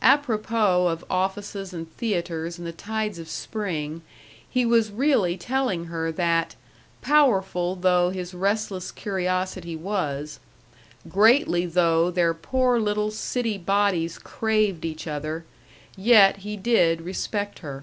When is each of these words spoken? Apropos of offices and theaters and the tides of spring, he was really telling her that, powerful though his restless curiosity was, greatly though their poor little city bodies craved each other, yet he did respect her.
Apropos 0.00 0.86
of 0.86 1.04
offices 1.10 1.72
and 1.74 1.90
theaters 1.96 2.56
and 2.56 2.64
the 2.64 2.70
tides 2.70 3.18
of 3.18 3.28
spring, 3.28 4.02
he 4.48 4.64
was 4.64 4.92
really 4.92 5.36
telling 5.36 5.86
her 5.86 6.12
that, 6.12 6.54
powerful 7.00 7.74
though 7.74 8.10
his 8.10 8.32
restless 8.32 8.92
curiosity 8.92 9.74
was, 9.74 10.38
greatly 11.08 11.66
though 11.66 12.12
their 12.12 12.32
poor 12.32 12.78
little 12.78 13.10
city 13.10 13.58
bodies 13.58 14.20
craved 14.20 14.84
each 14.84 15.08
other, 15.08 15.44
yet 15.96 16.36
he 16.46 16.56
did 16.56 17.00
respect 17.02 17.58
her. 17.58 17.82